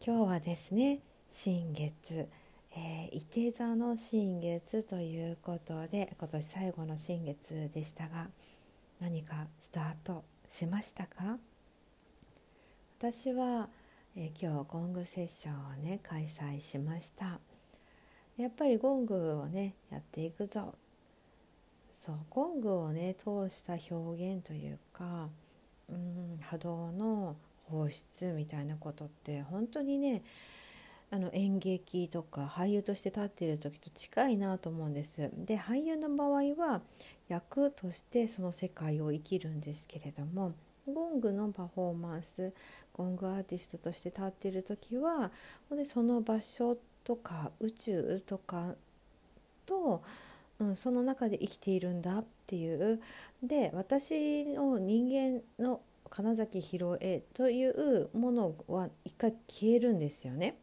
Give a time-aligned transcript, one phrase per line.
[0.00, 2.28] 今日はですね新月、
[2.72, 8.28] えー、伊手座の新月ということで今年最後の新月でしたが
[9.00, 11.38] 何かスタートしましたか？
[12.98, 13.68] 私は、
[14.16, 17.40] えー、今日ゴングセッションをね開催しました。
[18.36, 20.76] やっぱりゴングをねやっていくぞ。
[21.96, 25.28] そうゴングをね通した表現というか、
[25.90, 27.36] うん、波動の
[27.70, 30.22] 放出みたいなことって本当にね
[31.10, 35.30] あの演劇とか俳優として立っている時と近いなと思うんです。
[35.32, 36.82] で俳優の場合は
[37.28, 40.52] 役としてその世界を生きるんですけれども
[40.86, 42.52] ゴングのパフォーマンス
[42.92, 45.30] ゴングアーティストとして立っている時は
[45.84, 48.74] その場所とか宇宙とか
[49.66, 50.02] と、
[50.58, 53.00] うん、その中で生きているんだっていう
[53.42, 60.58] で私の人間の金崎ひろえというものは一回消えるんですよね。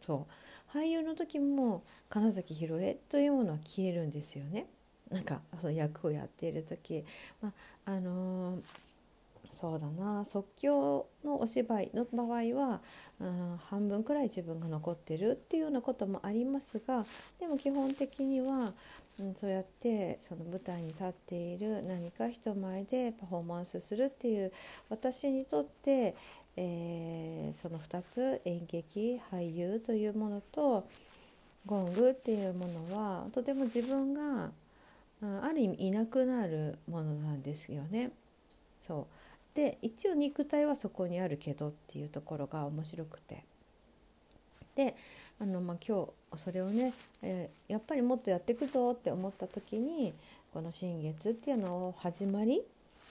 [0.00, 0.26] そ
[0.74, 4.66] う俳優の時も金崎ひろえというものは消えるんですよね。
[5.10, 7.04] なんかその役をやっている時、
[7.42, 7.52] ま
[7.84, 8.62] ああのー、
[9.52, 12.80] そうだな即興のお芝居の場合は、
[13.20, 17.04] うん、半分くらい自分が残ってるっていうようなこともありますが
[17.38, 18.72] でも基本的には
[19.20, 24.52] うん、そうやってその舞台に立っている何か人前でパフォーマンスするっていう
[24.88, 26.14] 私にとって、
[26.56, 30.88] えー、その2つ演劇俳優というものと
[31.66, 34.50] ゴングっていうものはとても自分が、
[35.22, 38.10] うん、ある意味いなくなるものなんですよね。
[38.86, 39.21] そう
[39.54, 43.44] で一応肉体はそこにあるけどっていうところが面白くて。
[44.74, 44.96] で
[45.38, 50.14] あの、まあ、今日それをね、えー、やっぱりもっとやっていくぞって思った時に
[50.52, 52.62] この新月っていうのを始まり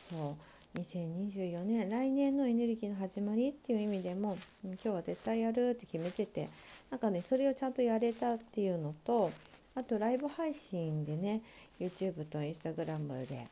[0.09, 0.35] そ
[0.75, 6.49] う2024年来年のエネルギーの始まりっていう意味でも今日は絶対やるって決めてて
[6.89, 9.29] なんかねそれをちゃんとやれたっていうのと
[9.75, 11.41] あとライブ配信でね
[11.79, 13.47] YouTube と Instagram で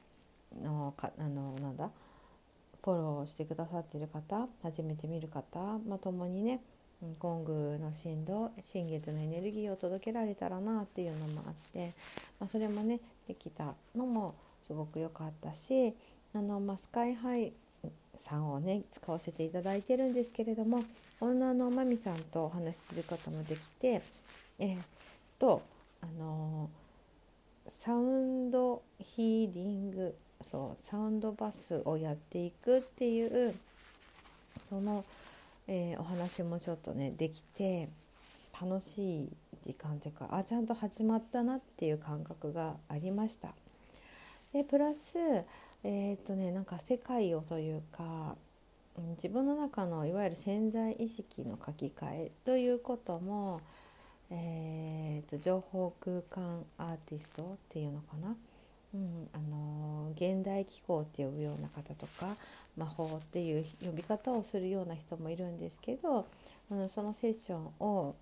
[0.63, 1.89] のかあのなんだ
[2.83, 6.61] フォローしてくださっている方初めて見る方、まあ、共にね
[7.19, 11.93] ゴングの振動新月のエネルギーを届けられたらなっていうのもあって、
[12.39, 14.35] まあ、それもねできたのも
[14.67, 15.93] すごく良かったし
[16.33, 17.53] あの、まあ、スカイハイ
[18.17, 20.83] さんをね使わせていただいてるんですけれども
[21.21, 24.01] 女のまみさんとお話しすることもできて
[24.59, 24.85] えー、っ
[25.37, 25.61] と
[26.01, 26.69] あの
[27.69, 33.55] サウンドヒーリングそうサウンドバスをやっていくっていう
[34.69, 35.03] その
[35.71, 37.89] えー、お話もちょっとねできて
[38.59, 39.29] 楽しい
[39.63, 43.49] 時間というかあちゃんと始まったなっていう感覚がありました。
[44.51, 45.19] でプラス
[45.83, 48.35] えー、っとねなんか世界をというか
[49.15, 53.61] 自分の中のいわゆる潜在意識の書き換えということも、
[54.31, 58.35] えー、と情報空間アーティストっていうのかな、
[58.93, 62.35] うん、あの現代気候って呼ぶような方とか
[62.75, 66.25] 魔法っていう呼び方をするような人もいるんですけど、
[66.71, 68.15] うん、そのセッションを、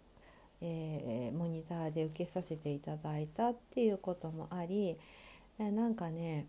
[0.61, 4.97] えー、モニターで受けさせていただいたっていうこともあり、
[5.59, 6.47] え、なんかね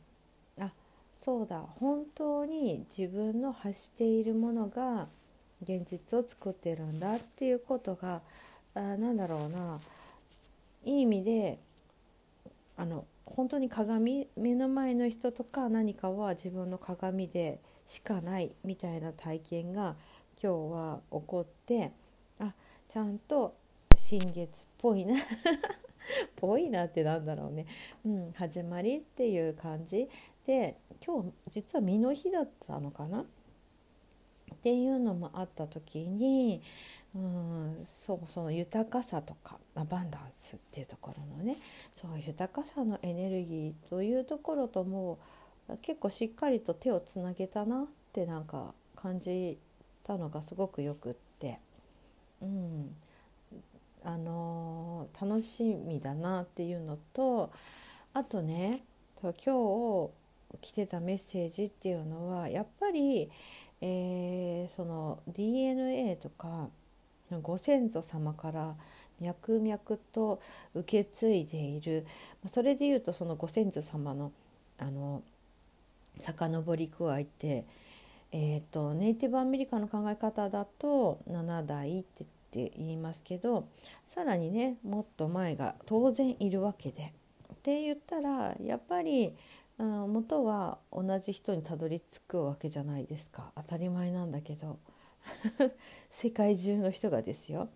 [0.58, 0.72] あ
[1.14, 5.06] そうだ本当に自分の発しているものが
[5.62, 8.22] 現実を作ってるんだっていうことが
[8.74, 9.78] あなんだろうな
[10.84, 11.58] いい意味で
[12.78, 19.96] あの本当に鏡目の前の人とか何かは自分の鏡でしかないみたいな体験が
[20.42, 21.92] 今日は起こって
[22.38, 22.54] あ
[22.88, 23.56] ちゃんと
[23.96, 25.16] 新月っぽいな
[26.36, 27.66] ぽいなってなんだろうね、
[28.06, 30.08] うん、始まりっていう感じ。
[30.46, 33.26] で今日実は身の日だったのかな？
[34.58, 36.60] っていうのもあった時に
[37.14, 41.56] うんそうその豊かさとかアバンダンスっていうところのね
[41.94, 45.18] そう豊かさのエネルギーというところとも
[45.82, 49.58] 結構しっかりと手をつなげたなってなんか感じ
[50.04, 51.60] たのがすごくよくって、
[52.42, 52.94] うん、
[54.04, 57.52] あのー、楽しみだなっていうのと
[58.12, 58.80] あとね
[59.20, 60.10] 今日
[60.60, 63.30] 来てたメッセージっていうのはやっぱり、
[63.80, 66.68] えー、その DNA とか
[67.42, 68.74] ご先祖様から
[69.20, 69.78] 脈々
[70.12, 70.40] と
[70.74, 72.06] 受け継いでいる
[72.46, 74.32] それでいうとそのご先祖様の
[74.78, 75.22] あの
[76.18, 77.64] 遡り加えて、
[78.32, 83.68] えーと、ネイティブアメリカの考え方だと7代ってって言いますけど
[84.06, 87.12] さらにねもっと前が当然いるわけで。
[87.52, 89.34] って言ったらやっぱり
[89.84, 93.52] 元は同じ人にたどり着くわけじゃないですか。
[93.56, 94.78] 当たり前なんだけど。
[96.10, 97.68] 世界中の人がですよ。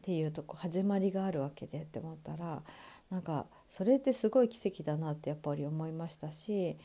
[0.00, 2.62] っていうとこ始まりがあるわけでって思ったら
[3.10, 6.78] なんかそれってすごい奇跡だなってやっぱり思いましたし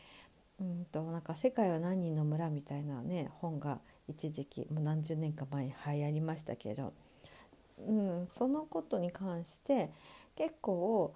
[0.60, 3.80] うんとなんか「世界は何人の村」みたいなね本が
[4.10, 6.92] 一時期もう何十年か前に流行りましたけど、
[7.80, 9.92] うん、そのことに関して
[10.36, 11.14] 結構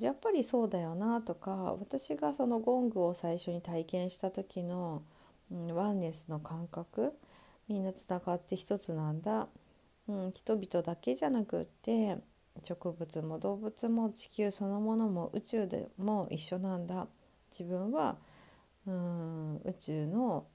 [0.00, 5.02] やっぱりそうだよなとか私がそのゴングを最初に体験した時の、
[5.50, 7.14] うん、ワンネスの感覚
[7.68, 9.48] みんなつながって一つなんだ、
[10.08, 12.16] うん、人々だけじゃなくって
[12.64, 17.06] 植物も動物も地球そのものも宇宙でも一緒なんだ。
[17.50, 18.16] 自分は
[18.86, 20.46] うん宇宙の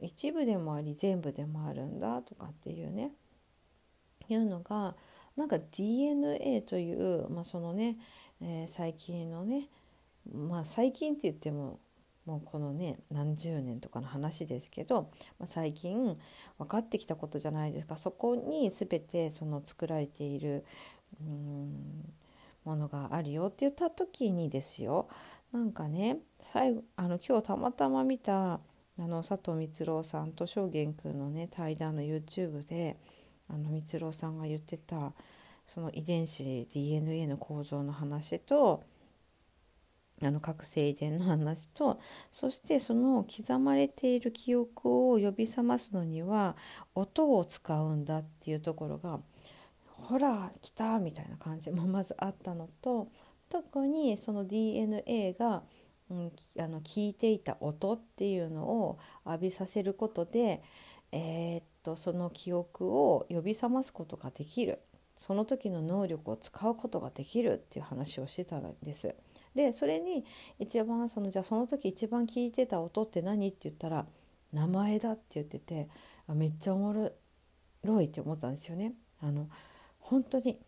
[0.00, 3.12] 一部でもあり全部でもあるんだとかっていうね。
[4.28, 4.94] いうのが
[5.38, 7.96] なんか DNA という、まあ、そのね、
[8.42, 9.68] えー、最近のね
[10.34, 11.78] まあ最近って言っても
[12.26, 16.18] もうこのね何十年とかの話ですけど、まあ、最近
[16.58, 17.96] 分かってきたことじゃないですか。
[17.96, 20.64] そこに全てその作られている
[21.20, 22.12] うん
[22.64, 25.08] ものがあるよって言った時にですよ。
[25.52, 26.18] なんかね
[26.52, 28.60] 最後あの今日たまたま見たあ
[28.96, 32.98] の佐藤光郎さんと証言くんのね対談の YouTube で
[33.48, 35.12] あの光郎さんが言ってた
[35.66, 38.84] その遺伝子 DNA の構造の話と
[40.20, 42.00] あの覚醒遺伝の話と
[42.32, 46.56] そしてその刻まれている記憶を呼び覚ますのには
[46.94, 49.20] 音を使うんだっていうところが
[49.86, 53.08] ほら来たみたいな感じもまずあったのと
[53.48, 55.62] 特にその DNA が、
[56.10, 60.62] うん、あの聞いていた音っていうのを浴びさせることで、
[61.12, 64.80] えー、っとその記憶を呼び覚ますことができる
[65.16, 69.14] その時の能力を使うことができるっていう話をしてたんです。
[69.54, 70.24] でそれに
[70.58, 74.06] 一番そのじゃあその時一番聞いてた音って何って言ったら
[74.52, 75.88] 名前だって言ってて
[76.28, 77.10] めっちゃおも
[77.82, 78.92] ろいって思ったんですよね。
[79.20, 79.48] あの
[79.98, 80.60] 本当に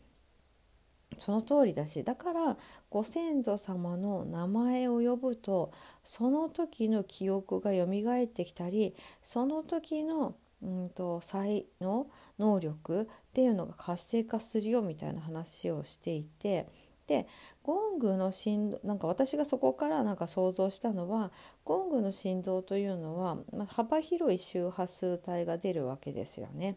[1.19, 2.57] その通りだしだから
[2.89, 5.71] ご先祖様の名前を呼ぶと
[6.03, 12.07] その時の記憶がよみがえってきたりその時のうんと才能
[12.39, 16.67] 能力っていうのが活性化するよみたいな話をしていて
[17.07, 17.27] で
[17.65, 21.33] ゴングの振動なんか私がそこからなんか想像したのは
[21.65, 26.77] ゴングの振動というのは、まあ、幅広い周波数帯が出るわけですよね。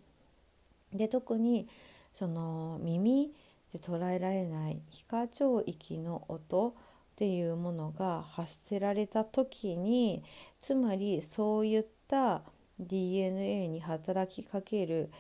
[0.92, 1.68] で特に
[2.14, 3.32] その耳
[3.74, 6.74] で捉えられない非課長域の音っ
[7.16, 10.24] ていうものが発せられた時に
[10.62, 12.42] つまりそういった
[12.80, 15.12] DNA に働きかける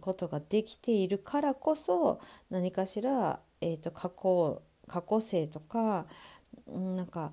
[0.00, 2.20] ことができているからこそ
[2.50, 6.06] 何かしら、えーと、過去過去性とか
[6.66, 7.32] なんか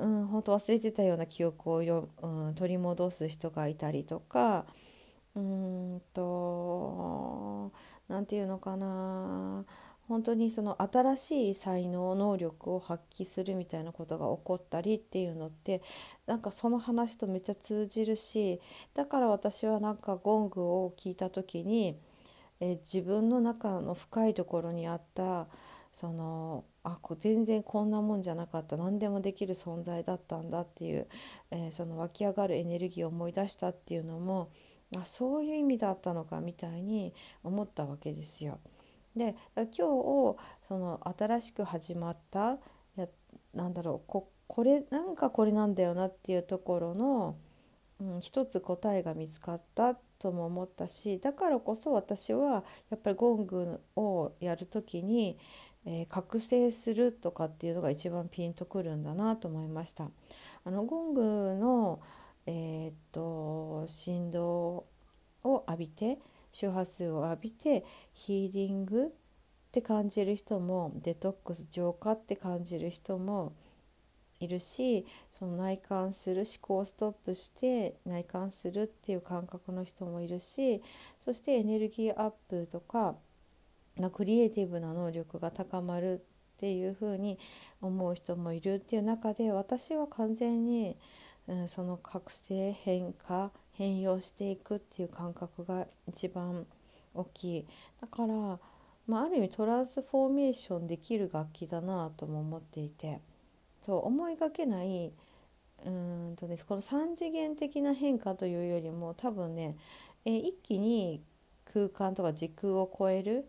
[0.00, 4.66] うん本当忘れてたような記憶をよ、うん、取り戻す人がいたりとか
[5.34, 7.72] うんと
[8.08, 9.64] 何て言うのかな。
[10.12, 15.80] 本当にその新しい才能能力を発揮するみたいなことが起こったりっていうのって
[16.26, 18.60] なんかその話とめっちゃ通じるし
[18.92, 21.96] だから私はなんかゴングを聞いた時に
[22.60, 25.46] え自分の中の深いところにあった
[25.94, 31.08] そのあこ全然こんなもんじゃなかった何でもできる存在だったんだっていう、
[31.50, 34.50] えー、その湧き上がるエネルギーを思い出したっていうのも
[34.94, 38.58] あそういう意味だったのかみたいに思ったわけですよ。
[39.16, 40.36] で今日
[40.68, 42.58] その新しく始まった
[42.96, 43.06] や
[43.54, 47.36] なんだろうここれなんかこれなんだよなっていうところの、
[48.00, 55.38] うん、一つ答えが見つかったとも思ったしだからこそ私はやっぱりゴングをやる時に、
[55.86, 60.10] えー、覚醒するとかっていうのが一番ピンとくるんだなと思いました。
[60.64, 61.22] あのゴング
[61.58, 62.00] の、
[62.46, 64.84] えー、っと振動
[65.44, 66.18] を浴びて
[66.52, 69.08] 周波数を浴びてヒーリングっ
[69.72, 73.54] て感じる人もデトックス浄化って感じる人も
[74.38, 80.82] いるしその内観する思考をストップして内観するっていう感覚の人もいるし
[81.20, 83.14] そしてエネルギーアップとか
[84.12, 87.38] クリエイティブな能力が高まるっていうふうに
[87.80, 90.96] 思う人もいるっていう中で私は完全に、
[91.46, 96.66] うん、その覚醒変化変容していくっていう感覚が一番
[97.14, 97.66] 大きい。
[98.00, 98.58] だから、
[99.06, 103.20] まあ、ある意味トランスフォーメーションできる楽器だなとも思っていて。
[103.82, 105.12] そう思いがけない
[105.84, 109.76] うんと、ね、この3次元的な変化というよりも多分ね、
[110.24, 111.20] え一気に
[111.72, 113.48] 空間とか時空を超える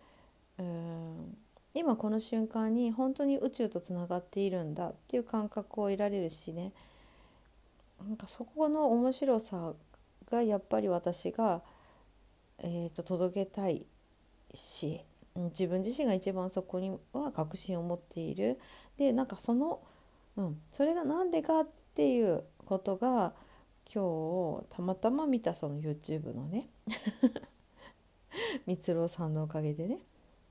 [0.57, 1.37] うん
[1.75, 6.71] 今この瞬間に本当に宇宙とつながっているんだっていう感覚を得られるしね。
[7.99, 9.73] なんかそこの面白さ
[10.29, 11.61] がやっぱり私が、
[12.59, 13.85] えーと、届けたい
[14.53, 15.01] し
[15.35, 18.59] 自分自身が一番そこには確信を持っている。
[18.97, 19.81] でなんかその、
[20.37, 23.33] うん、それが何でかっていうことが
[23.91, 26.69] 今日たまたま見たその YouTube のね
[28.67, 29.99] 蜜ろさんのおかげでね、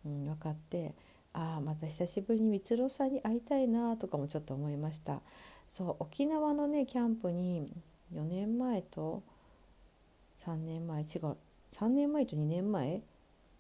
[0.05, 0.95] うん、分かって
[1.33, 5.21] ああまた久しぶりに蜜ろさんに会いたいなとかもちょっと思いました。
[5.69, 7.73] そう沖縄のねキャンプに
[8.13, 9.23] 4年前と
[10.45, 11.37] 3年前違う。
[11.73, 13.03] 3年前と2年前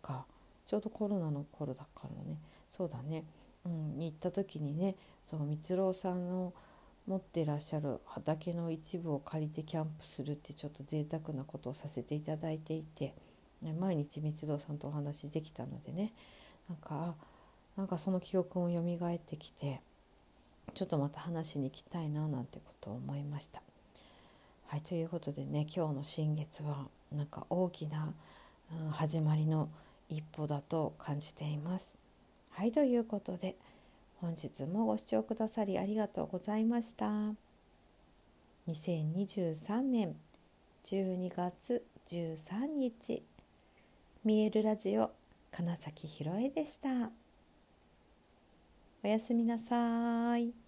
[0.03, 0.27] か。
[0.67, 2.39] ちょうどコロナの頃だからね。
[2.73, 3.25] そうだね、
[3.67, 6.55] うん、に行った時にねそう蜜ろさんの
[7.07, 13.12] 持ってらっしゃる畑の一部を借りてキャンプするってちょっと贅沢なことをさせていただいていて、
[13.61, 16.12] ね、毎日蜜堂さんとお話できたのでね。
[16.69, 17.15] なんか
[17.77, 19.81] なんかその記憶も蘇ってきて
[20.75, 23.62] ちょっとまた話しに行きたいななんてことを思いました。
[24.73, 28.14] はいということでね今日の新月はなんか大きな、
[28.87, 29.69] うん、始まりの
[30.09, 31.99] 一歩だと感じています。
[32.52, 33.55] はいということで
[34.23, 37.05] 本日もご視聴くださりありがとうございました。
[38.67, 40.17] 2023年
[40.87, 43.23] 12月13日
[44.25, 45.11] 見えるラジオ
[45.50, 47.11] 金崎ひろえでした。
[49.05, 50.62] おやすみなさい。